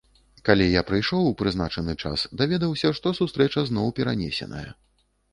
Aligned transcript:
Калі 0.47 0.65
я 0.67 0.81
прыйшоў 0.91 1.25
у 1.31 1.33
прызначаны 1.41 1.93
час, 2.07 2.23
даведаўся, 2.41 2.91
што 2.99 3.13
сустрэча 3.19 3.65
зноў 3.69 3.93
перанесеная. 3.99 4.63